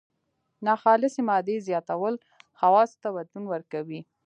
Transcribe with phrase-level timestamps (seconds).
[0.65, 2.15] ناخالصې مادې زیاتول
[2.57, 3.99] خواصو ته بدلون ورکوي.